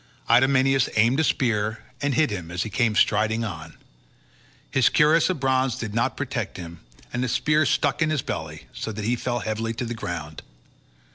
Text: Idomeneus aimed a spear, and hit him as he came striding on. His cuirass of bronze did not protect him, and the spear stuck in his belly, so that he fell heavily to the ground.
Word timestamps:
Idomeneus 0.31 0.89
aimed 0.95 1.19
a 1.19 1.23
spear, 1.23 1.83
and 2.01 2.15
hit 2.15 2.31
him 2.31 2.49
as 2.49 2.63
he 2.63 2.71
came 2.71 2.95
striding 2.95 3.43
on. 3.43 3.77
His 4.71 4.89
cuirass 4.89 5.29
of 5.29 5.39
bronze 5.39 5.75
did 5.77 5.93
not 5.93 6.17
protect 6.17 6.57
him, 6.57 6.79
and 7.13 7.23
the 7.23 7.27
spear 7.27 7.67
stuck 7.67 8.01
in 8.01 8.09
his 8.09 8.23
belly, 8.23 8.65
so 8.73 8.91
that 8.91 9.05
he 9.05 9.15
fell 9.15 9.41
heavily 9.41 9.75
to 9.75 9.85
the 9.85 9.93
ground. 9.93 10.41